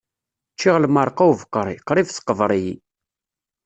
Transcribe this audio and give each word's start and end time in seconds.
Ččiɣ 0.53 0.75
lmerqa 0.83 1.23
ubeqri, 1.31 1.75
qrib 1.87 2.07
teqber-iyi. 2.11 2.73